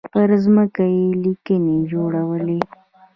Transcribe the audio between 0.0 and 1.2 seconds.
پر ځمکه يې